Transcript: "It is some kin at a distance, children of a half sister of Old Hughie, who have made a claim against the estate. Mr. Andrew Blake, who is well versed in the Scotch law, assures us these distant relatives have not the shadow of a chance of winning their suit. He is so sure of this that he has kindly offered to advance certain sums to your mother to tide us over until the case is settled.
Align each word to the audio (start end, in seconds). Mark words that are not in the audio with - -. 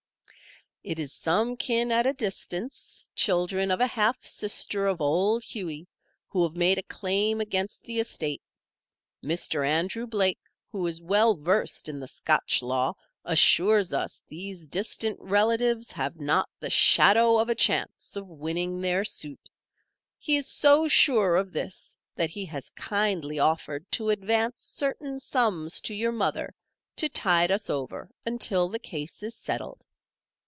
"It 0.83 0.97
is 0.97 1.13
some 1.13 1.57
kin 1.57 1.91
at 1.91 2.07
a 2.07 2.13
distance, 2.13 3.07
children 3.15 3.69
of 3.69 3.79
a 3.81 3.85
half 3.85 4.25
sister 4.25 4.87
of 4.87 4.99
Old 4.99 5.43
Hughie, 5.43 5.87
who 6.29 6.41
have 6.41 6.55
made 6.55 6.79
a 6.79 6.81
claim 6.81 7.39
against 7.39 7.83
the 7.83 7.99
estate. 7.99 8.41
Mr. 9.23 9.63
Andrew 9.63 10.07
Blake, 10.07 10.39
who 10.71 10.87
is 10.87 10.99
well 10.99 11.35
versed 11.35 11.87
in 11.87 11.99
the 11.99 12.07
Scotch 12.07 12.63
law, 12.63 12.95
assures 13.23 13.93
us 13.93 14.25
these 14.27 14.65
distant 14.65 15.19
relatives 15.21 15.91
have 15.91 16.19
not 16.19 16.49
the 16.59 16.71
shadow 16.71 17.37
of 17.37 17.47
a 17.47 17.53
chance 17.53 18.15
of 18.15 18.27
winning 18.27 18.81
their 18.81 19.05
suit. 19.05 19.49
He 20.17 20.35
is 20.35 20.47
so 20.47 20.87
sure 20.87 21.35
of 21.35 21.53
this 21.53 21.99
that 22.15 22.31
he 22.31 22.43
has 22.45 22.71
kindly 22.71 23.37
offered 23.37 23.85
to 23.91 24.09
advance 24.09 24.61
certain 24.63 25.19
sums 25.19 25.79
to 25.81 25.93
your 25.93 26.11
mother 26.11 26.55
to 26.95 27.07
tide 27.07 27.51
us 27.51 27.69
over 27.69 28.09
until 28.25 28.67
the 28.67 28.79
case 28.79 29.21
is 29.21 29.35
settled. 29.35 29.85